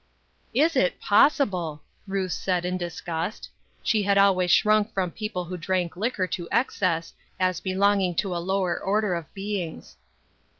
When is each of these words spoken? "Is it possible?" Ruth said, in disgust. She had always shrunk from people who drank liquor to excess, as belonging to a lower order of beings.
"Is 0.65 0.75
it 0.75 0.99
possible?" 0.99 1.83
Ruth 2.07 2.31
said, 2.31 2.65
in 2.65 2.75
disgust. 2.75 3.47
She 3.83 4.01
had 4.01 4.17
always 4.17 4.49
shrunk 4.49 4.91
from 4.93 5.11
people 5.11 5.45
who 5.45 5.57
drank 5.57 5.95
liquor 5.95 6.25
to 6.25 6.47
excess, 6.51 7.13
as 7.39 7.59
belonging 7.59 8.15
to 8.15 8.35
a 8.35 8.39
lower 8.41 8.79
order 8.79 9.13
of 9.13 9.31
beings. 9.35 9.97